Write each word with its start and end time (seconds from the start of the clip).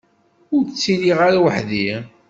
Ur 0.55 0.61
ttiliɣ 0.65 1.19
ara 1.27 1.43
weḥd-i. 1.43 1.91